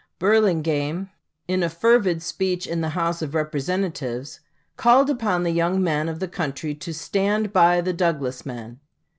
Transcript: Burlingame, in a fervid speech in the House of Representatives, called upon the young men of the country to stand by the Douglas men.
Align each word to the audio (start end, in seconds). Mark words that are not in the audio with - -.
Burlingame, 0.17 1.11
in 1.47 1.61
a 1.61 1.69
fervid 1.69 2.23
speech 2.23 2.65
in 2.65 2.81
the 2.81 2.89
House 2.97 3.21
of 3.21 3.35
Representatives, 3.35 4.39
called 4.75 5.11
upon 5.11 5.43
the 5.43 5.51
young 5.51 5.79
men 5.83 6.09
of 6.09 6.19
the 6.19 6.27
country 6.27 6.73
to 6.73 6.91
stand 6.91 7.53
by 7.53 7.81
the 7.81 7.93
Douglas 7.93 8.43
men. 8.43 8.79